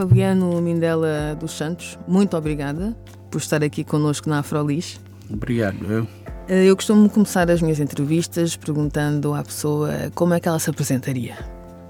Fabiano 0.00 0.62
Mindela 0.62 1.36
dos 1.38 1.52
Santos, 1.52 1.98
muito 2.08 2.34
obrigada 2.34 2.96
por 3.30 3.36
estar 3.36 3.62
aqui 3.62 3.84
connosco 3.84 4.30
na 4.30 4.38
Afrolis. 4.38 4.98
Obrigado, 5.28 5.76
eu. 5.92 6.06
Eh, 6.48 6.64
Eu 6.64 6.74
costumo 6.74 7.06
começar 7.10 7.50
as 7.50 7.60
minhas 7.60 7.78
entrevistas 7.80 8.56
perguntando 8.56 9.34
à 9.34 9.42
pessoa 9.42 9.90
como 10.14 10.32
é 10.32 10.40
que 10.40 10.48
ela 10.48 10.58
se 10.58 10.70
apresentaria. 10.70 11.36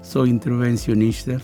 Sou 0.01 0.27
intervencionista, 0.27 1.41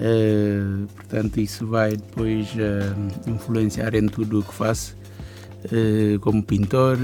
eh, 0.00 0.60
portanto, 0.96 1.38
isso 1.38 1.64
vai 1.68 1.90
depois 1.92 2.48
eh, 2.58 2.92
influenciar 3.28 3.94
em 3.94 4.08
tudo 4.08 4.40
o 4.40 4.42
que 4.42 4.52
faço, 4.52 4.96
como 6.20 6.42
pintor, 6.42 6.98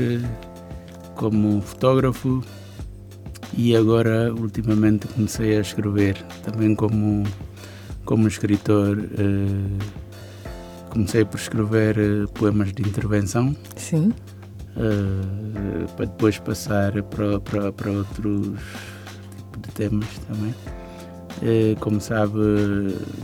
como 1.14 1.62
fotógrafo 1.62 2.42
e 3.56 3.76
agora, 3.76 4.34
ultimamente, 4.34 5.06
comecei 5.06 5.56
a 5.56 5.60
escrever 5.60 6.16
também 6.42 6.74
como, 6.74 7.22
como 8.06 8.26
escritor. 8.26 8.98
eh, 9.18 10.06
comecei 10.96 11.26
por 11.26 11.38
escrever 11.38 11.98
eh, 11.98 12.26
poemas 12.32 12.72
de 12.72 12.80
intervenção. 12.82 13.54
Sim. 13.76 14.14
Uh, 14.78 15.86
para 15.96 16.04
depois 16.04 16.38
passar 16.38 17.02
para, 17.04 17.40
para, 17.40 17.72
para 17.72 17.90
outros 17.90 18.58
tipos 19.36 19.62
de 19.62 19.70
temas 19.74 20.08
também. 20.26 20.54
Uh, 21.42 21.80
como 21.80 22.00
sabe, 22.00 22.38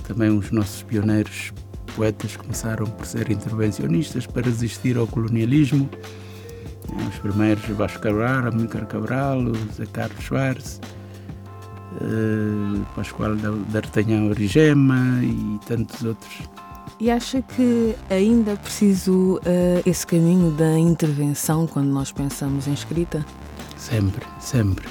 também 0.06 0.30
os 0.30 0.50
nossos 0.50 0.82
pioneiros 0.82 1.52
poetas 1.94 2.36
começaram 2.36 2.86
por 2.86 3.04
ser 3.06 3.30
intervencionistas 3.30 4.26
para 4.26 4.42
resistir 4.42 4.96
ao 4.96 5.06
colonialismo. 5.06 5.88
Uh, 6.88 7.08
Os 7.08 7.18
primeiros, 7.18 7.64
Vasco 7.68 8.00
Cabral, 8.00 8.46
Amílcar 8.48 8.86
Cabral, 8.86 9.40
Zé 9.74 9.86
Carlos 9.92 10.24
Schwartz, 10.24 10.80
uh, 12.00 12.84
Pascoal 12.94 13.36
da- 13.36 13.50
D'Artagnan 13.70 14.28
Origema 14.30 15.20
e 15.22 15.58
tantos 15.66 16.02
outros. 16.04 16.32
E 17.00 17.10
acha 17.10 17.42
que 17.42 17.94
ainda 18.10 18.54
preciso 18.56 19.40
eh, 19.44 19.82
esse 19.84 20.06
caminho 20.06 20.52
da 20.52 20.78
intervenção 20.78 21.66
quando 21.66 21.88
nós 21.88 22.12
pensamos 22.12 22.68
em 22.68 22.72
escrita? 22.74 23.24
Sempre, 23.76 24.24
sempre. 24.38 24.86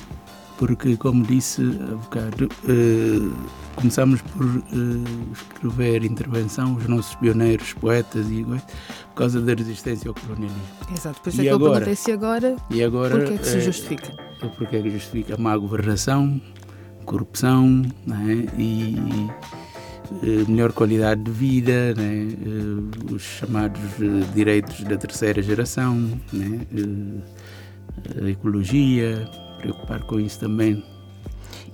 Porque, 0.58 0.98
como 0.98 1.24
disse 1.24 1.62
há 1.62 1.96
bocado, 1.96 2.50
eh, 2.68 3.32
começamos 3.76 4.22
por 4.24 4.44
eh, 4.46 5.32
escrever 5.32 6.04
intervenção, 6.04 6.76
os 6.76 6.86
nossos 6.88 7.16
pioneiros, 7.16 7.72
poetas 7.74 8.30
e 8.30 8.44
coisa, 8.44 8.64
por 9.10 9.16
causa 9.16 9.40
da 9.42 9.54
resistência 9.54 10.10
ao 10.10 10.14
colonialismo. 10.16 10.62
Exato, 10.94 11.22
por 11.22 11.30
isso 11.30 11.42
E 11.42 11.42
é 11.42 11.44
que 11.46 11.50
eu 11.54 11.56
agora? 11.56 11.72
perguntei 11.76 11.96
se 11.96 12.12
agora, 12.12 12.56
E 12.70 12.84
agora. 12.84 13.16
por 13.18 13.26
que 13.26 13.34
é 13.34 13.38
que 13.38 13.48
se 13.48 13.58
eh, 13.58 13.62
justifica? 13.62 14.12
Porque 14.58 14.76
é 14.76 14.82
que 14.82 14.90
justifica 14.90 15.38
má 15.38 15.56
governação, 15.56 16.42
corrupção 17.12 17.84
não 18.08 18.16
é? 18.16 18.48
e 18.58 18.96
eh, 20.24 20.46
melhor 20.48 20.72
qualidade 20.72 21.22
de 21.22 21.32
vida, 21.32 21.94
né? 21.94 22.28
Os 23.14 23.22
chamados 23.22 23.82
eh, 24.00 24.34
direitos 24.34 24.82
da 24.86 24.98
terceira 24.98 25.42
geração, 25.42 25.96
né? 26.32 26.66
A 28.22 28.30
ecologia, 28.30 29.30
preocupar 29.60 30.04
com 30.04 30.20
isso 30.20 30.40
também. 30.40 30.84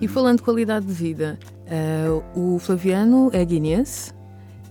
E 0.02 0.08
falando 0.08 0.38
de 0.38 0.44
qualidade 0.44 0.88
de 0.88 0.94
vida, 0.94 1.40
eh, 1.68 2.08
o 2.36 2.58
Flaviano 2.58 3.30
é 3.32 3.46
guineense 3.46 4.12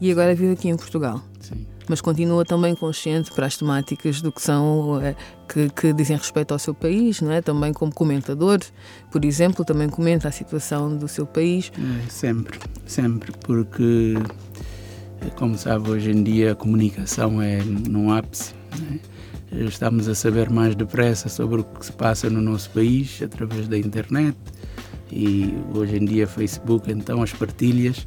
e 0.00 0.10
agora 0.10 0.34
vive 0.34 0.52
aqui 0.52 0.68
em 0.68 0.76
Portugal. 0.76 1.22
Sim. 1.40 1.64
Mas 1.88 2.00
continua 2.00 2.44
também 2.44 2.74
consciente 2.74 3.30
para 3.30 3.46
as 3.46 3.56
temáticas 3.56 4.20
do 4.20 4.32
que 4.32 4.42
são 4.42 5.00
eh, 5.00 5.14
que, 5.48 5.68
que 5.70 5.92
dizem 5.92 6.16
respeito 6.16 6.52
ao 6.52 6.58
seu 6.58 6.74
país, 6.74 7.20
não 7.20 7.30
é? 7.30 7.40
Também 7.40 7.72
como 7.72 7.92
comentador, 7.94 8.58
por 9.10 9.24
exemplo, 9.24 9.64
também 9.64 9.88
comenta 9.88 10.28
a 10.28 10.32
situação 10.32 10.96
do 10.96 11.06
seu 11.06 11.26
país. 11.26 11.70
É, 11.78 12.10
sempre, 12.10 12.58
sempre, 12.86 13.32
porque, 13.44 14.14
como 15.36 15.56
sabe, 15.56 15.90
hoje 15.90 16.10
em 16.10 16.22
dia 16.22 16.52
a 16.52 16.54
comunicação 16.56 17.40
é 17.40 17.62
num 17.62 18.10
ápice. 18.12 18.52
né? 18.80 18.98
Estamos 19.52 20.08
a 20.08 20.14
saber 20.14 20.50
mais 20.50 20.74
depressa 20.74 21.28
sobre 21.28 21.60
o 21.60 21.64
que 21.64 21.86
se 21.86 21.92
passa 21.92 22.28
no 22.28 22.40
nosso 22.40 22.68
país 22.70 23.22
através 23.22 23.68
da 23.68 23.78
internet 23.78 24.36
e 25.10 25.54
hoje 25.72 25.96
em 25.96 26.04
dia 26.04 26.26
Facebook, 26.26 26.90
então 26.90 27.22
as 27.22 27.32
partilhas. 27.32 28.06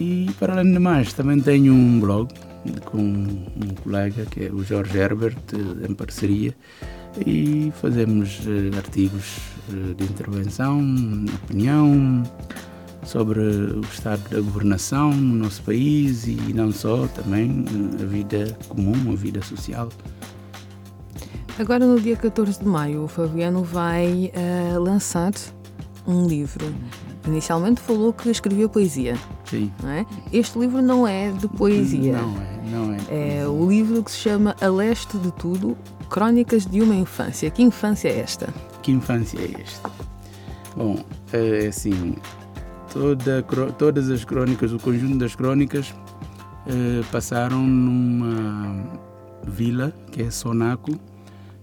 E 0.00 0.30
para 0.38 0.54
além 0.54 0.72
de 0.72 0.78
mais, 0.78 1.12
também 1.12 1.38
tenho 1.38 1.74
um 1.74 2.00
blog 2.00 2.32
com 2.86 2.98
um 2.98 3.74
colega 3.82 4.24
que 4.26 4.46
é 4.46 4.50
o 4.50 4.62
Jorge 4.62 4.96
Herbert, 4.98 5.36
em 5.88 5.94
parceria, 5.94 6.54
e 7.24 7.72
fazemos 7.80 8.40
eh, 8.46 8.76
artigos 8.76 9.38
eh, 9.70 9.94
de 9.94 10.04
intervenção, 10.04 10.80
opinião 11.44 12.22
sobre 13.04 13.40
o 13.40 13.80
estado 13.80 14.22
da 14.30 14.40
governação 14.40 15.12
no 15.12 15.44
nosso 15.44 15.62
país 15.62 16.26
e 16.26 16.36
não 16.54 16.72
só, 16.72 17.06
também 17.08 17.64
eh, 17.68 18.02
a 18.02 18.06
vida 18.06 18.56
comum, 18.68 19.12
a 19.12 19.16
vida 19.16 19.42
social. 19.42 19.88
Agora, 21.58 21.86
no 21.86 22.00
dia 22.00 22.16
14 22.16 22.58
de 22.60 22.66
maio, 22.66 23.04
o 23.04 23.08
Fabiano 23.08 23.62
vai 23.62 24.32
eh, 24.34 24.76
lançar 24.78 25.32
um 26.06 26.26
livro. 26.26 26.66
Inicialmente 27.26 27.80
falou 27.80 28.12
que 28.12 28.28
escrevia 28.28 28.68
poesia, 28.68 29.16
Sim. 29.44 29.72
é? 29.84 30.04
Este 30.32 30.58
livro 30.58 30.82
não 30.82 31.06
é 31.06 31.30
de 31.30 31.48
poesia. 31.48 32.18
Não 32.20 32.36
é, 32.36 32.60
não 32.70 32.94
é. 32.94 33.40
É 33.40 33.48
o 33.48 33.68
livro 33.68 34.02
que 34.02 34.10
se 34.10 34.18
chama 34.18 34.54
A 34.60 34.68
Leste 34.68 35.16
de 35.16 35.32
Tudo, 35.32 35.76
Crónicas 36.10 36.66
de 36.66 36.82
uma 36.82 36.94
Infância. 36.94 37.50
Que 37.50 37.62
infância 37.62 38.08
é 38.08 38.20
esta? 38.20 38.52
Que 38.82 38.92
infância 38.92 39.38
é 39.38 39.62
esta? 39.62 39.90
Bom, 40.76 41.02
é 41.32 41.68
assim, 41.68 42.16
toda, 42.92 43.42
todas 43.78 44.10
as 44.10 44.24
crónicas, 44.24 44.72
o 44.72 44.78
conjunto 44.78 45.18
das 45.18 45.34
crónicas 45.34 45.94
eh, 46.66 47.02
passaram 47.12 47.62
numa 47.62 48.84
vila 49.46 49.92
que 50.10 50.22
é 50.22 50.30
Sonaco, 50.30 50.98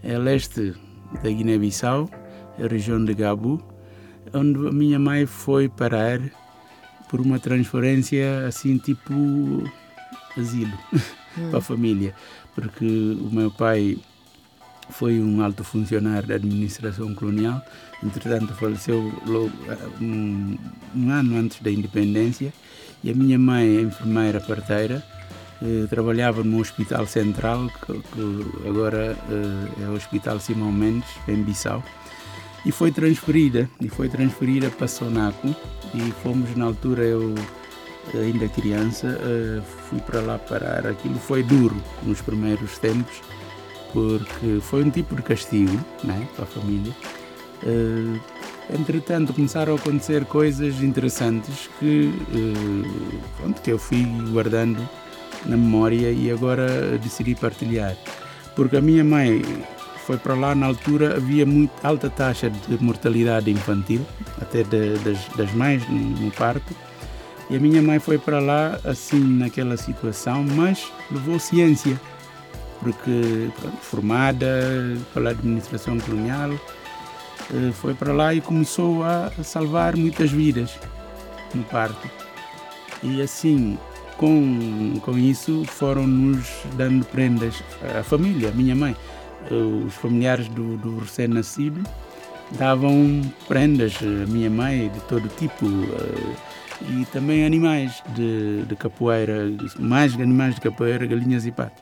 é 0.03 0.15
a 0.15 0.19
leste 0.19 0.73
da 1.23 1.29
Guiné-Bissau, 1.29 2.09
a 2.57 2.67
região 2.67 3.03
de 3.03 3.13
Gabu, 3.13 3.61
onde 4.33 4.67
a 4.67 4.71
minha 4.71 4.99
mãe 4.99 5.25
foi 5.25 5.69
parar 5.69 6.19
por 7.09 7.19
uma 7.19 7.39
transferência 7.39 8.47
assim 8.47 8.77
tipo 8.77 9.13
asilo 10.37 10.77
para 11.49 11.59
a 11.59 11.61
família, 11.61 12.15
porque 12.55 12.85
o 12.85 13.29
meu 13.31 13.51
pai 13.51 13.97
foi 14.89 15.19
um 15.19 15.41
alto 15.41 15.63
funcionário 15.63 16.27
da 16.27 16.35
administração 16.35 17.13
colonial, 17.15 17.61
entretanto 18.03 18.53
faleceu 18.53 19.11
logo, 19.25 19.51
ah, 19.69 19.89
um, 20.01 20.57
um 20.95 21.09
ano 21.09 21.37
antes 21.37 21.61
da 21.61 21.71
independência. 21.71 22.53
E 23.03 23.09
a 23.09 23.15
minha 23.15 23.39
mãe, 23.39 23.79
a 23.79 23.81
enfermeira 23.81 24.39
parteira, 24.39 25.03
eh, 25.61 25.87
trabalhava 25.89 26.43
no 26.43 26.59
Hospital 26.59 27.07
Central, 27.07 27.67
que, 27.85 27.93
que 27.93 28.67
agora 28.67 29.17
eh, 29.29 29.83
é 29.83 29.87
o 29.87 29.93
Hospital 29.93 30.39
Simão 30.39 30.71
Mendes, 30.71 31.09
em 31.27 31.41
Bissau, 31.41 31.83
e 32.65 32.71
foi 32.71 32.91
transferida, 32.91 33.69
e 33.79 33.89
foi 33.89 34.07
transferida 34.07 34.69
para 34.69 34.87
Sonaco, 34.87 35.55
e 35.93 36.11
fomos 36.23 36.55
na 36.55 36.65
altura, 36.65 37.03
eu 37.03 37.35
ainda 38.13 38.47
criança, 38.49 39.07
eh, 39.07 39.61
fui 39.89 39.99
para 39.99 40.21
lá 40.21 40.37
parar. 40.37 40.87
Aquilo 40.87 41.19
foi 41.19 41.43
duro 41.43 41.75
nos 42.03 42.21
primeiros 42.21 42.77
tempos, 42.77 43.21
porque 43.93 44.59
foi 44.61 44.83
um 44.83 44.89
tipo 44.89 45.15
de 45.15 45.21
castigo 45.21 45.79
né, 46.03 46.27
para 46.35 46.43
a 46.43 46.47
família. 46.47 46.93
Eh, 47.63 48.19
entretanto, 48.73 49.33
começaram 49.33 49.73
a 49.73 49.75
acontecer 49.75 50.25
coisas 50.25 50.81
interessantes 50.81 51.69
que, 51.79 52.13
eh, 52.33 53.21
pronto, 53.37 53.61
que 53.61 53.71
eu 53.71 53.79
fui 53.79 54.03
guardando 54.31 54.87
na 55.45 55.57
memória 55.57 56.11
e 56.11 56.31
agora 56.31 56.97
decidi 56.97 57.35
partilhar. 57.35 57.95
Porque 58.55 58.77
a 58.77 58.81
minha 58.81 59.03
mãe 59.03 59.41
foi 60.11 60.17
para 60.17 60.33
lá 60.33 60.53
na 60.53 60.65
altura, 60.65 61.15
havia 61.15 61.45
muito 61.45 61.71
alta 61.81 62.09
taxa 62.09 62.49
de 62.49 62.83
mortalidade 62.83 63.49
infantil, 63.49 64.05
até 64.41 64.61
de- 64.61 64.97
das, 64.99 65.25
das 65.37 65.53
mães 65.53 65.87
no, 65.87 65.97
no 65.97 66.31
parto. 66.31 66.75
E 67.49 67.55
a 67.55 67.59
minha 67.61 67.81
mãe 67.81 67.97
foi 67.97 68.17
para 68.17 68.39
lá 68.41 68.77
assim 68.83 69.19
naquela 69.19 69.77
situação, 69.77 70.43
mas 70.43 70.91
levou 71.09 71.39
ciência, 71.39 71.97
porque 72.81 73.49
pronto, 73.57 73.77
formada 73.77 74.97
pela 75.13 75.29
administração 75.29 75.97
colonial, 75.97 76.51
eh, 77.53 77.71
foi 77.73 77.93
para 77.93 78.11
lá 78.11 78.33
e 78.33 78.41
começou 78.41 79.05
a 79.05 79.31
salvar 79.45 79.95
muitas 79.95 80.29
vidas 80.29 80.71
no 81.55 81.63
parto. 81.63 82.09
E 83.01 83.21
assim, 83.21 83.77
com, 84.17 84.99
com 85.01 85.17
isso, 85.17 85.63
foram-nos 85.67 86.47
dando 86.75 87.05
prendas. 87.05 87.55
A 87.97 88.03
família, 88.03 88.49
a 88.49 88.51
minha 88.51 88.75
mãe, 88.75 88.93
os 89.49 89.93
familiares 89.95 90.47
do, 90.49 90.77
do 90.77 90.99
recém-nascido 90.99 91.83
davam 92.51 93.21
prendas, 93.47 93.97
a 94.01 94.29
minha 94.29 94.49
mãe, 94.49 94.89
de 94.89 94.99
todo 95.01 95.27
tipo. 95.37 95.65
E 96.89 97.05
também 97.05 97.45
animais 97.45 98.01
de, 98.15 98.63
de 98.63 98.75
capoeira, 98.75 99.51
mais 99.79 100.15
animais 100.15 100.55
de 100.55 100.61
capoeira, 100.61 101.05
galinhas 101.05 101.45
e 101.45 101.51
patos. 101.51 101.81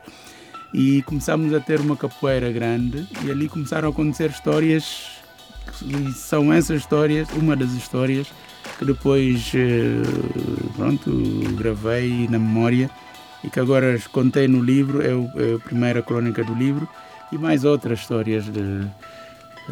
E 0.74 1.02
começámos 1.02 1.52
a 1.54 1.60
ter 1.60 1.80
uma 1.80 1.96
capoeira 1.96 2.52
grande 2.52 3.06
e 3.24 3.30
ali 3.30 3.48
começaram 3.48 3.88
a 3.88 3.90
acontecer 3.90 4.30
histórias, 4.30 5.08
e 5.82 6.12
são 6.12 6.52
essas 6.52 6.80
histórias, 6.80 7.28
uma 7.30 7.56
das 7.56 7.72
histórias 7.72 8.30
que 8.78 8.84
depois, 8.84 9.52
eh, 9.54 10.02
pronto, 10.76 11.10
gravei 11.56 12.28
na 12.28 12.38
memória 12.38 12.90
e 13.42 13.48
que 13.48 13.58
agora 13.58 13.98
contei 14.12 14.46
no 14.46 14.62
livro, 14.62 15.02
é, 15.02 15.10
é 15.10 15.54
a 15.54 15.58
primeira 15.58 16.02
crônica 16.02 16.44
do 16.44 16.54
livro, 16.54 16.88
e 17.32 17.38
mais 17.38 17.64
outras 17.64 18.00
histórias 18.00 18.44
de, 18.44 18.80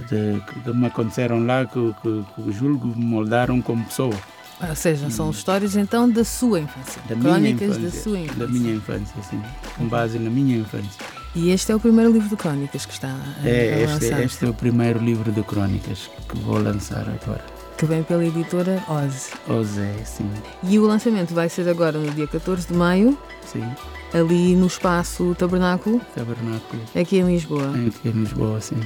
de, 0.08 0.40
que 0.46 0.72
me 0.72 0.87
aconteceram 0.87 1.44
lá 1.44 1.64
que, 1.64 1.94
que, 2.02 2.25
que 2.34 2.52
julgo 2.52 2.88
me 2.88 3.05
moldaram 3.05 3.60
como 3.60 3.84
pessoa. 3.84 4.14
Ou 4.60 4.75
seja, 4.75 5.08
são 5.10 5.31
histórias 5.31 5.76
então 5.76 6.10
da 6.10 6.25
sua 6.25 6.60
infância. 6.60 7.00
Da 7.08 7.14
Crónicas 7.14 7.76
infância, 7.76 7.82
da 7.82 7.90
sua 7.90 8.19
infância. 8.19 8.46
Da 8.46 8.49
minha 8.49 8.75
infância, 8.75 9.22
sim. 9.22 9.40
Com 9.76 9.87
base 9.87 10.19
na 10.19 10.31
minha 10.31 10.58
infância. 10.58 11.05
E 11.34 11.50
este 11.50 11.70
é 11.70 11.76
o 11.76 11.81
primeiro 11.81 12.10
livro 12.10 12.28
de 12.28 12.37
crónicas 12.37 12.84
que 12.84 12.93
está 12.93 13.08
a, 13.08 13.49
É, 13.49 13.75
a 13.75 13.78
este, 13.81 13.87
lançar, 13.87 14.22
este 14.25 14.44
é 14.44 14.49
o 14.49 14.54
primeiro 14.54 14.99
livro 14.99 15.31
de 15.31 15.43
crônicas 15.43 16.11
que 16.28 16.38
vou 16.40 16.58
lançar 16.58 17.06
agora. 17.08 17.57
Que 17.78 17.86
vem 17.86 18.02
pela 18.02 18.25
editora 18.25 18.82
Oz. 18.88 19.30
O 19.46 19.62
Zé, 19.62 19.94
sim. 20.04 20.28
E 20.64 20.78
o 20.78 20.82
lançamento 20.86 21.32
vai 21.32 21.48
ser 21.48 21.69
agora 21.69 21.98
no 21.98 22.10
dia 22.10 22.26
14 22.26 22.66
de 22.69 22.75
maio, 22.75 23.16
Sim. 23.46 23.64
ali 24.12 24.56
no 24.56 24.66
espaço 24.66 25.34
Tabernáculo, 25.38 26.00
Tabernáculo. 26.14 26.82
aqui 27.00 27.19
em 27.19 27.26
Lisboa. 27.26 27.70
Aqui 27.70 28.08
em 28.08 28.12
Lisboa, 28.12 28.60
sim. 28.60 28.80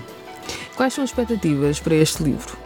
Quais 0.77 0.93
são 0.95 1.05
as 1.05 1.11
expectativas 1.11 1.81
para 1.81 1.95
este 1.95 2.23
livro? 2.23 2.57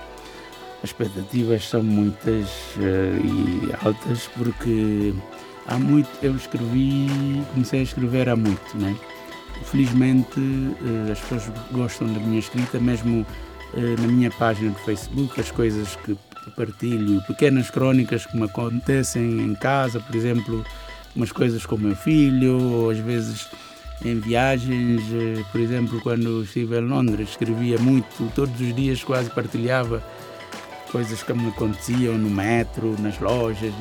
As 0.82 0.90
expectativas 0.90 1.69
são 1.69 1.82
muitas 1.82 2.49
eh, 2.78 3.19
e 3.25 3.70
altas 3.84 4.28
porque 4.37 5.14
há 5.67 5.78
muito. 5.78 6.08
Eu 6.23 6.34
escrevi, 6.37 7.43
comecei 7.52 7.81
a 7.81 7.82
escrever 7.82 8.28
há 8.28 8.37
muito, 8.37 8.76
né? 8.76 8.94
Felizmente 9.64 10.38
eh, 10.38 11.12
as 11.12 11.20
pessoas 11.20 11.50
gostam 11.73 12.12
da 12.12 12.20
minha 12.20 12.38
escrita, 12.38 12.78
mesmo 12.78 13.26
na 13.74 14.06
minha 14.06 14.30
página 14.30 14.70
do 14.70 14.78
Facebook, 14.78 15.40
as 15.40 15.50
coisas 15.50 15.96
que 15.96 16.16
partilho, 16.50 17.22
pequenas 17.26 17.70
crónicas 17.70 18.26
que 18.26 18.36
me 18.36 18.44
acontecem 18.44 19.40
em 19.40 19.54
casa, 19.54 20.00
por 20.00 20.14
exemplo, 20.14 20.64
umas 21.14 21.32
coisas 21.32 21.64
com 21.66 21.76
o 21.76 21.78
meu 21.78 21.96
filho, 21.96 22.58
ou 22.60 22.90
às 22.90 22.98
vezes 22.98 23.48
em 24.04 24.20
viagens, 24.20 25.02
eh, 25.12 25.42
por 25.50 25.60
exemplo, 25.60 26.00
quando 26.02 26.42
estive 26.42 26.78
em 26.78 26.86
Londres, 26.86 27.30
escrevia 27.30 27.78
muito, 27.78 28.30
todos 28.34 28.60
os 28.60 28.74
dias 28.74 29.02
quase 29.02 29.30
partilhava 29.30 30.02
coisas 30.92 31.22
que 31.22 31.32
me 31.32 31.48
aconteciam 31.48 32.16
no 32.16 32.30
metro, 32.30 32.94
nas 33.00 33.18
lojas. 33.18 33.72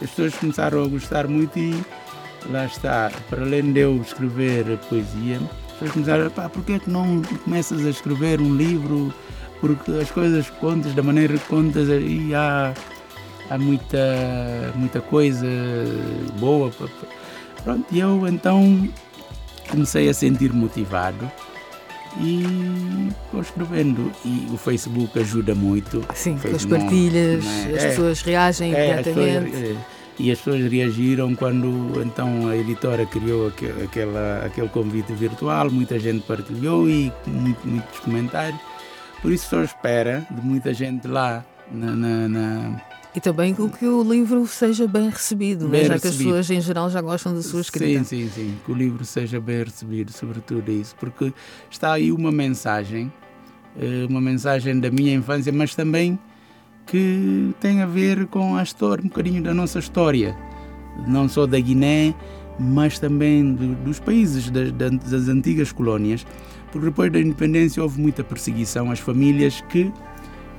As 0.00 0.10
pessoas 0.10 0.34
começaram 0.34 0.84
a 0.84 0.88
gostar 0.88 1.26
muito 1.26 1.58
e 1.58 1.82
lá 2.50 2.66
está, 2.66 3.10
para 3.30 3.42
além 3.42 3.72
de 3.72 3.80
eu 3.80 3.96
escrever 4.00 4.78
poesia, 4.88 5.40
pessoas 5.74 5.92
começaram 5.92 6.26
a 6.26 6.30
pá, 6.30 6.48
porquê 6.48 6.72
é 6.74 6.78
que 6.78 6.90
não 6.90 7.22
começas 7.44 7.84
a 7.84 7.90
escrever 7.90 8.40
um 8.40 8.54
livro? 8.54 9.12
Porque 9.60 9.90
as 9.92 10.10
coisas 10.10 10.50
contas, 10.50 10.92
da 10.94 11.02
maneira 11.02 11.38
que 11.38 11.46
contas, 11.46 11.88
e 11.88 12.34
há, 12.34 12.74
há 13.50 13.58
muita, 13.58 14.72
muita 14.74 15.00
coisa 15.00 15.46
boa. 16.38 16.70
Pronto, 17.62 17.84
e 17.90 17.98
eu 17.98 18.26
então 18.28 18.88
comecei 19.70 20.08
a 20.08 20.14
sentir 20.14 20.52
motivado 20.52 21.30
e 22.20 23.10
vou 23.32 23.40
escrevendo. 23.42 24.12
E 24.24 24.46
o 24.52 24.56
Facebook 24.56 25.18
ajuda 25.18 25.54
muito. 25.54 26.04
Sim, 26.14 26.38
as 26.54 26.64
partilhas, 26.64 27.44
né? 27.44 27.72
as 27.76 27.84
É. 27.84 27.88
pessoas 27.88 28.22
reagem 28.22 28.74
É, 28.74 28.94
as 28.98 29.06
imediatamente. 29.06 29.78
É, 30.18 30.22
e 30.22 30.30
as 30.30 30.38
pessoas 30.38 30.70
reagiram 30.70 31.34
quando 31.34 32.00
então 32.02 32.48
a 32.48 32.56
editora 32.56 33.04
criou 33.06 33.48
aque- 33.48 33.72
aquela, 33.84 34.44
aquele 34.46 34.68
convite 34.68 35.12
virtual, 35.12 35.70
muita 35.70 35.98
gente 35.98 36.24
partilhou 36.26 36.88
e 36.88 37.12
muito- 37.26 37.66
muitos 37.66 37.98
comentários. 38.00 38.60
Por 39.22 39.32
isso 39.32 39.48
só 39.48 39.62
espera 39.62 40.26
de 40.30 40.40
muita 40.46 40.72
gente 40.74 41.08
lá 41.08 41.44
na- 41.72 41.94
na- 41.96 42.28
na, 42.28 42.80
E 43.16 43.20
também 43.20 43.54
com 43.54 43.68
que 43.70 43.86
o 43.86 44.02
livro 44.02 44.44
seja 44.46 44.88
bem 44.88 45.08
recebido, 45.08 45.66
né? 45.66 45.78
Bem 45.78 45.82
já 45.82 45.88
que 45.90 45.94
as 45.94 46.02
recebido. 46.02 46.26
pessoas 46.30 46.50
em 46.50 46.60
geral 46.60 46.90
já 46.90 47.00
gostam 47.00 47.32
da 47.32 47.42
sua 47.42 47.60
escrita. 47.60 48.02
Sim, 48.04 48.26
sim, 48.26 48.30
sim. 48.34 48.54
Que 48.66 48.72
o 48.72 48.74
livro 48.74 49.04
seja 49.04 49.40
bem 49.40 49.62
recebido, 49.62 50.12
sobretudo 50.12 50.68
isso, 50.72 50.96
porque 50.98 51.32
está 51.70 51.92
aí 51.92 52.10
uma 52.10 52.32
mensagem, 52.32 53.12
eh, 53.80 54.04
uma 54.08 54.20
mensagem 54.20 54.78
da 54.80 54.90
minha 54.90 55.14
infância, 55.14 55.52
mas 55.52 55.74
também 55.76 56.18
que 56.86 57.52
tem 57.60 57.80
a 57.82 57.86
ver 57.86 58.26
com 58.26 58.56
a 58.56 58.62
história, 58.62 59.02
um 59.04 59.08
bocadinho 59.08 59.42
da 59.42 59.52
nossa 59.54 59.78
história, 59.78 60.36
não 61.06 61.28
só 61.28 61.46
da 61.46 61.58
Guiné, 61.58 62.14
mas 62.58 62.98
também 62.98 63.54
do- 63.54 63.74
dos 63.76 63.98
países 63.98 64.50
das, 64.50 64.70
das- 64.72 65.28
antigas 65.28 65.72
colónias, 65.72 66.24
porque 66.70 66.86
depois 66.86 67.10
da 67.12 67.18
independência 67.20 67.82
houve 67.82 68.00
muita 68.00 68.22
perseguição 68.22 68.90
às 68.90 68.98
famílias 69.00 69.60
que 69.68 69.90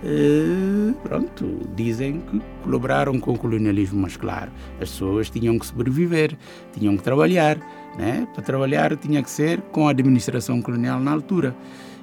eh, 0.04 0.94
pronto, 1.04 1.62
dizem 1.76 2.20
que 2.22 2.42
colaboraram 2.64 3.20
com 3.20 3.34
o 3.34 3.38
colonialismo, 3.38 4.02
mas 4.02 4.16
claro, 4.18 4.52
as 4.80 4.90
pessoas 4.92 5.30
tinham 5.30 5.58
que 5.58 5.66
sobreviver, 5.66 6.38
tinham 6.78 6.96
que 6.98 7.02
trabalhar, 7.04 7.58
né? 7.98 8.28
Para 8.34 8.44
trabalhar 8.44 8.96
tinha 8.98 9.24
que 9.24 9.30
ser 9.30 9.62
com 9.72 9.88
a 9.88 9.92
administração 9.92 10.62
colonial 10.62 11.00
na 11.00 11.12
altura. 11.12 11.56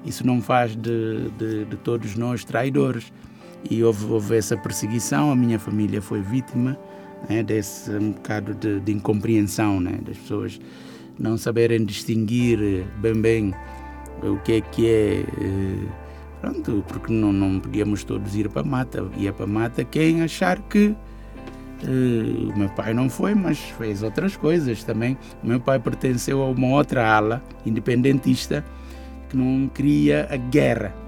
Isso 0.04 0.26
não 0.26 0.40
faz 0.40 0.74
de, 0.74 1.28
de, 1.38 1.64
de 1.66 1.76
todos 1.76 2.16
nós 2.16 2.44
traidores. 2.44 3.12
E 3.70 3.82
houve, 3.82 4.06
houve 4.06 4.37
essa 4.37 4.56
perseguição, 4.56 5.31
a 5.31 5.37
minha 5.37 5.59
família 5.59 6.03
foi 6.03 6.20
vítima 6.20 6.79
né? 7.29 7.43
desse 7.43 7.91
um 7.91 8.12
bocado 8.12 8.55
de, 8.55 8.81
de 8.81 8.93
incompreensão, 8.93 9.81
né? 9.81 9.99
Das 10.03 10.19
pessoas 10.19 10.61
não 11.19 11.37
saberem 11.37 11.85
distinguir 11.85 12.85
bem 13.00 13.20
bem 13.20 13.55
o 14.23 14.37
que 14.38 14.55
é 14.55 14.61
que 14.61 14.88
é 14.88 15.20
eh, 15.20 15.88
Pronto, 16.43 16.85
porque 16.88 17.12
não, 17.12 17.32
não 17.32 17.61
podíamos 17.61 18.03
todos 18.03 18.35
ir 18.35 18.49
para 18.49 18.62
a 18.62 18.64
mata. 18.64 19.09
Ia 19.17 19.32
para 19.32 19.44
a 19.44 19.49
mata 19.49 19.85
quem 19.85 20.23
achar 20.23 20.61
que 20.62 20.93
eh, 21.85 22.53
o 22.53 22.58
meu 22.58 22.69
pai 22.70 22.93
não 22.93 23.08
foi, 23.08 23.32
mas 23.32 23.61
fez 23.79 24.03
outras 24.03 24.37
coisas 24.37 24.82
também. 24.82 25.17
O 25.41 25.47
meu 25.47 25.61
pai 25.61 25.79
pertenceu 25.79 26.43
a 26.43 26.51
uma 26.51 26.67
outra 26.67 27.08
ala 27.08 27.41
independentista 27.65 28.65
que 29.29 29.36
não 29.36 29.69
queria 29.69 30.27
a 30.29 30.36
guerra. 30.36 31.02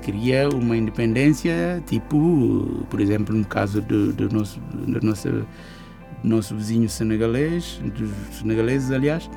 Queria 0.00 0.48
uma 0.48 0.76
independência, 0.76 1.82
tipo, 1.86 2.84
por 2.90 3.00
exemplo, 3.00 3.34
no 3.34 3.44
caso 3.44 3.80
do, 3.82 4.12
do 4.12 4.28
nosso, 4.34 4.60
do 4.60 5.04
nosso, 5.06 5.28
do 5.28 5.46
nosso 6.22 6.54
vizinho 6.56 6.88
senegalês, 6.88 7.80
dos 7.96 8.10
senegaleses, 8.38 8.90
aliás, 8.90 9.28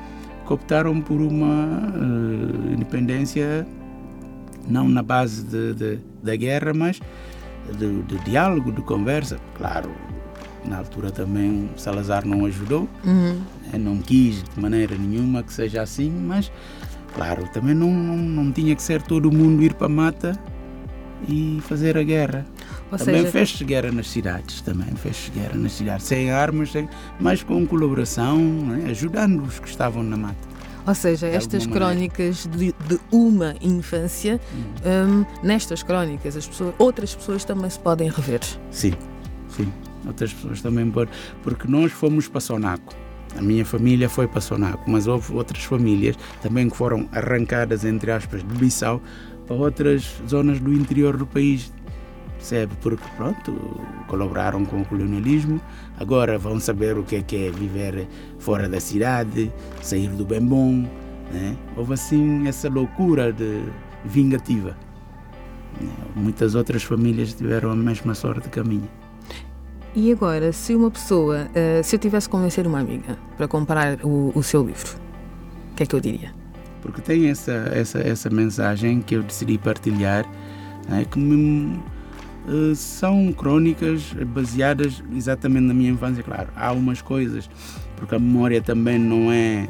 que 0.46 0.52
optaram 0.52 1.00
por 1.00 1.20
uma 1.20 1.92
eh, 1.94 2.74
independência 2.74 3.66
não 4.68 4.88
na 4.88 5.02
base 5.02 5.44
de, 5.44 5.74
de, 5.74 5.98
da 6.22 6.34
guerra, 6.36 6.72
mas 6.74 7.00
de, 7.78 8.02
de, 8.02 8.18
diálogo, 8.24 8.72
de 8.72 8.82
conversa. 8.82 9.38
Claro, 9.56 9.90
na 10.64 10.78
altura 10.78 11.10
também 11.10 11.68
Salazar 11.76 12.24
não 12.26 12.44
ajudou, 12.46 12.88
Uhum. 13.04 13.40
né, 13.72 13.78
não 13.78 13.98
quis 13.98 14.42
de 14.42 14.60
maneira 14.60 14.96
nenhuma 14.96 15.42
que 15.42 15.52
seja 15.52 15.82
assim, 15.82 16.10
mas, 16.10 16.50
claro, 17.16 17.48
também 17.48 17.74
não, 17.74 17.90
não, 17.90 18.16
não 18.16 18.52
tinha 18.52 18.76
que 18.76 18.82
ser 18.82 19.00
todo 19.00 19.32
mundo 19.32 19.62
ir 19.62 19.72
para 19.72 19.86
a 19.86 19.88
mata 19.88 20.38
e 21.26 21.58
fazer 21.62 21.96
a 21.96 22.02
guerra. 22.02 22.46
Ou 22.92 22.98
também 22.98 23.22
seja, 23.22 23.32
fez 23.32 23.62
guerra 23.62 23.90
nas 23.90 24.08
cidades, 24.08 24.60
também 24.60 24.94
fez 24.96 25.32
guerra 25.34 25.56
nas 25.56 25.72
cidades, 25.72 26.04
sem 26.04 26.30
armas, 26.30 26.70
sem, 26.70 26.86
mas 27.18 27.42
com 27.42 27.66
colaboração, 27.66 28.38
né, 28.38 28.90
ajudando 28.90 29.42
os 29.42 29.58
que 29.58 29.66
estavam 29.66 30.02
na 30.02 30.16
mata. 30.16 30.36
ou 30.86 30.94
seja, 30.94 31.26
estas 31.26 31.66
crónicas 31.66 32.46
de, 32.46 32.74
de 32.86 33.00
uma 33.10 33.54
infância, 33.62 34.38
hum, 34.84 35.24
nestas 35.42 35.82
crónicas, 35.82 36.36
as 36.36 36.46
pessoas, 36.46 36.74
outras 36.78 37.14
pessoas 37.14 37.44
também 37.46 37.70
se 37.70 37.78
podem 37.78 38.10
rever. 38.10 38.40
Sim, 38.70 38.92
sim. 39.48 39.72
Outras 40.06 40.32
pessoas 40.34 40.60
também 40.60 40.88
podem. 40.90 41.12
Porque 41.42 41.66
nós 41.66 41.90
fomos 41.90 42.28
para 42.28 42.40
Sonaco. 42.40 42.94
A 43.36 43.42
minha 43.42 43.64
família 43.64 44.08
foi 44.08 44.26
para 44.26 44.40
Sonaco, 44.40 44.90
mas 44.90 45.06
houve 45.06 45.32
outras 45.34 45.62
famílias 45.64 46.16
também 46.42 46.70
que 46.70 46.76
foram 46.76 47.08
arrancadas, 47.12 47.84
entre 47.84 48.10
aspas, 48.10 48.42
de 48.42 48.54
Bissau 48.54 49.00
para 49.46 49.54
outras 49.54 50.20
zonas 50.28 50.58
do 50.58 50.72
interior 50.72 51.16
do 51.16 51.26
país. 51.26 51.72
Percebe? 52.36 52.72
Porque, 52.80 53.04
pronto, 53.16 53.52
colaboraram 54.06 54.64
com 54.64 54.80
o 54.80 54.84
colonialismo, 54.84 55.60
agora 55.98 56.38
vão 56.38 56.60
saber 56.60 56.96
o 56.96 57.02
que 57.02 57.16
é 57.16 57.22
que 57.22 57.46
é 57.46 57.50
viver 57.50 58.06
fora 58.38 58.68
da 58.68 58.80
cidade, 58.80 59.52
sair 59.82 60.08
do 60.08 60.24
bem 60.24 60.40
bom. 60.40 60.88
Né? 61.32 61.56
Houve 61.76 61.94
assim 61.94 62.46
essa 62.46 62.68
loucura 62.68 63.32
de 63.32 63.62
vingativa. 64.04 64.76
Muitas 66.14 66.54
outras 66.54 66.82
famílias 66.82 67.34
tiveram 67.34 67.70
a 67.70 67.76
mesma 67.76 68.14
sorte 68.14 68.48
que 68.48 68.60
a 68.60 68.64
minha. 68.64 69.05
E 69.96 70.12
agora, 70.12 70.52
se 70.52 70.74
uma 70.74 70.90
pessoa, 70.90 71.48
uh, 71.48 71.82
se 71.82 71.96
eu 71.96 71.98
tivesse 71.98 72.28
que 72.28 72.32
convencer 72.32 72.66
uma 72.66 72.80
amiga 72.80 73.16
para 73.34 73.48
comprar 73.48 73.98
o, 74.04 74.30
o 74.34 74.42
seu 74.42 74.62
livro, 74.62 74.94
o 75.72 75.74
que 75.74 75.84
é 75.84 75.86
que 75.86 75.96
eu 75.96 76.00
diria? 76.00 76.34
Porque 76.82 77.00
tem 77.00 77.30
essa, 77.30 77.70
essa, 77.72 77.98
essa 78.00 78.28
mensagem 78.28 79.00
que 79.00 79.16
eu 79.16 79.22
decidi 79.22 79.56
partilhar, 79.56 80.30
né, 80.86 81.06
que 81.10 81.18
me, 81.18 81.80
uh, 82.46 82.74
são 82.74 83.32
crónicas 83.32 84.12
baseadas 84.26 85.02
exatamente 85.16 85.64
na 85.64 85.72
minha 85.72 85.92
infância. 85.92 86.22
Claro, 86.22 86.50
há 86.54 86.72
umas 86.72 87.00
coisas, 87.00 87.48
porque 87.96 88.14
a 88.14 88.18
memória 88.18 88.60
também 88.60 88.98
não 88.98 89.32
é, 89.32 89.66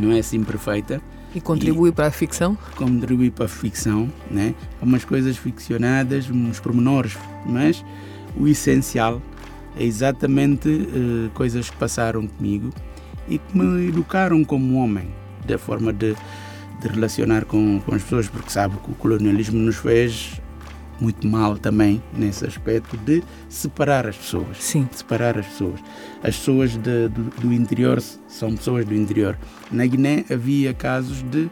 não 0.00 0.12
é 0.12 0.20
assim 0.20 0.40
perfeita. 0.44 1.02
E 1.34 1.40
contribui 1.40 1.90
e 1.90 1.92
para 1.92 2.06
a 2.06 2.12
ficção? 2.12 2.56
Contribui 2.76 3.32
para 3.32 3.46
a 3.46 3.48
ficção, 3.48 4.08
né? 4.30 4.54
Há 4.80 4.84
umas 4.84 5.04
coisas 5.04 5.36
ficcionadas, 5.36 6.30
uns 6.30 6.60
pormenores, 6.60 7.18
mas 7.44 7.84
o 8.36 8.46
essencial 8.46 9.20
é 9.78 9.84
exatamente 9.84 10.68
uh, 10.68 11.30
coisas 11.34 11.70
que 11.70 11.76
passaram 11.76 12.26
comigo 12.26 12.70
e 13.28 13.38
que 13.38 13.58
me 13.58 13.88
educaram 13.88 14.44
como 14.44 14.76
homem, 14.76 15.08
da 15.46 15.58
forma 15.58 15.92
de, 15.92 16.14
de 16.80 16.88
relacionar 16.88 17.44
com, 17.44 17.80
com 17.80 17.94
as 17.94 18.02
pessoas, 18.02 18.28
porque 18.28 18.50
sabe 18.50 18.76
que 18.78 18.90
o 18.90 18.94
colonialismo 18.94 19.58
nos 19.58 19.76
fez 19.76 20.40
muito 20.98 21.26
mal 21.26 21.58
também 21.58 22.02
nesse 22.16 22.46
aspecto 22.46 22.96
de 22.96 23.22
separar 23.48 24.06
as 24.06 24.16
pessoas. 24.16 24.56
Sim. 24.58 24.88
Separar 24.92 25.38
as 25.38 25.46
pessoas. 25.46 25.80
As 26.22 26.36
pessoas 26.36 26.70
de, 26.76 27.08
do, 27.08 27.24
do, 27.40 27.52
interior 27.52 28.00
são 28.28 28.56
pessoas 28.56 28.86
do 28.86 28.94
interior. 28.94 29.36
Na 29.70 29.84
Guiné 29.84 30.24
havia 30.30 30.72
casos 30.72 31.22
de 31.22 31.50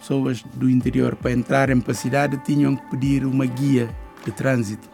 pessoas 0.00 0.42
do 0.54 0.68
interior 0.68 1.14
para 1.14 1.30
entrarem 1.30 1.80
para 1.80 1.92
a 1.92 1.94
cidade 1.94 2.36
tinham 2.44 2.74
que 2.74 2.90
pedir 2.90 3.24
uma 3.24 3.46
guia 3.46 3.88
de 4.24 4.32
trânsito 4.32 4.91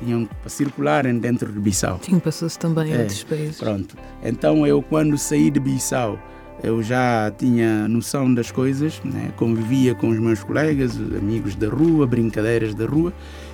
tinham 0.00 0.24
para 0.24 0.50
circularem 0.50 1.18
dentro 1.18 1.52
de 1.52 1.58
Bissau. 1.58 2.00
Sim, 2.02 2.18
passou-se 2.18 2.58
também 2.58 2.90
em 2.90 2.94
é, 2.94 2.98
outros 3.00 3.22
países. 3.24 3.58
Pronto. 3.58 3.96
Então 4.22 4.66
eu 4.66 4.82
quando 4.82 5.16
saí 5.16 5.50
de 5.50 5.60
Bissau, 5.60 6.18
eu 6.62 6.82
já 6.82 7.32
tinha 7.36 7.88
noção 7.88 8.32
das 8.32 8.50
coisas, 8.50 9.00
né? 9.04 9.32
convivia 9.36 9.94
com 9.94 10.08
os 10.08 10.18
meus 10.18 10.42
colegas, 10.42 10.96
amigos 10.96 11.54
da 11.54 11.68
rua, 11.68 12.06
brincadeiras 12.06 12.74
da 12.74 12.86
rua 12.86 13.12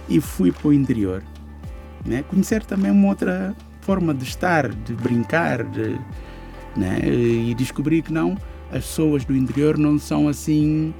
e 0.08 0.20
fui 0.20 0.50
para 0.50 0.68
o 0.68 0.72
interior. 0.72 1.22
Né? 2.04 2.24
Conhecer 2.28 2.64
também 2.64 2.90
uma 2.90 3.08
outra 3.08 3.54
forma 3.80 4.12
de 4.12 4.24
estar, 4.24 4.68
de 4.68 4.92
brincar, 4.94 5.62
de, 5.64 5.98
né? 6.76 7.00
e 7.04 7.54
descobri 7.54 8.02
que 8.02 8.12
não, 8.12 8.36
as 8.72 8.84
pessoas 8.84 9.24
do 9.24 9.36
interior 9.36 9.78
não 9.78 9.98
são 9.98 10.28
assim 10.28 10.92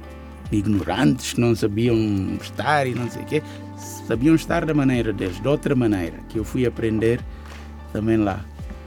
ignorantes, 0.51 1.33
que 1.33 1.41
não 1.41 1.55
sabiam 1.55 1.97
estar 2.41 2.87
e 2.87 2.95
não 2.95 3.09
sei 3.09 3.21
o 3.21 3.25
quê 3.25 3.43
sabiam 4.07 4.35
estar 4.35 4.65
da 4.65 4.73
maneira 4.73 5.11
deles, 5.11 5.39
de 5.39 5.47
outra 5.47 5.75
maneira, 5.75 6.17
que 6.29 6.39
eu 6.39 6.43
fui 6.43 6.65
aprender 6.65 7.19
também 7.91 8.17
lá. 8.17 8.43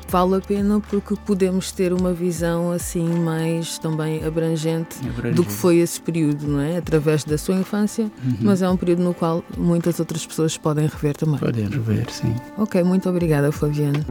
Vale 0.09 0.37
a 0.37 0.41
pena 0.41 0.81
porque 0.81 1.15
podemos 1.25 1.71
ter 1.71 1.93
uma 1.93 2.13
visão 2.13 2.73
assim 2.73 3.09
mais 3.09 3.79
também 3.79 4.25
abrangente, 4.25 4.99
abrangente. 5.09 5.37
do 5.37 5.45
que 5.45 5.53
foi 5.53 5.77
esse 5.77 6.01
período, 6.01 6.49
não 6.49 6.61
é? 6.61 6.79
Através 6.79 7.23
da 7.23 7.39
sua 7.39 7.55
infância, 7.55 8.11
uhum. 8.25 8.39
mas 8.41 8.61
é 8.61 8.69
um 8.69 8.77
período 8.77 9.05
no 9.05 9.15
qual 9.15 9.45
muitas 9.57 10.01
outras 10.01 10.27
pessoas 10.27 10.57
podem 10.57 10.89
rever 10.89 11.17
também. 11.17 11.39
Podem 11.39 11.69
rever, 11.69 12.11
sim. 12.11 12.35
Ok, 12.59 12.83
muito 12.83 13.09
obrigada, 13.09 13.53
Flaviana. 13.53 14.05